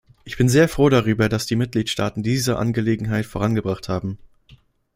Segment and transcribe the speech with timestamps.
[0.23, 4.17] Ich bin sehr froh darüber, dass die Mitgliedstaaten diese Angelegenheit vorangebracht haben.